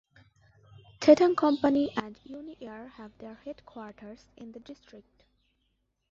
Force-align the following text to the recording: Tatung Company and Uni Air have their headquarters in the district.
Tatung 0.99 1.35
Company 1.37 1.93
and 1.95 2.17
Uni 2.27 2.57
Air 2.59 2.87
have 2.97 3.15
their 3.19 3.35
headquarters 3.45 4.25
in 4.35 4.51
the 4.51 4.59
district. 4.59 5.25